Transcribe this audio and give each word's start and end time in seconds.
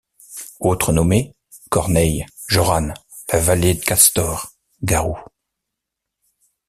Autres 0.61 0.93
nommés: 0.93 1.35
Corneille, 1.69 2.25
Jorane, 2.47 2.95
la 3.31 3.39
Volée 3.39 3.75
d'Castors, 3.75 4.49
Garou. 4.81 5.19